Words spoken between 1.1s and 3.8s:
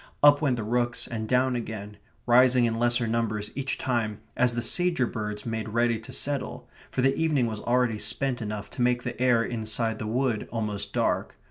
down again, rising in lesser numbers each